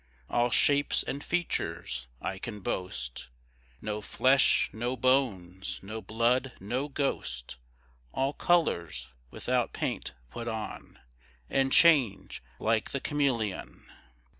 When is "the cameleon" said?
12.89-13.91